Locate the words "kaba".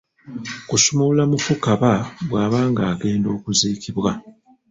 1.63-1.93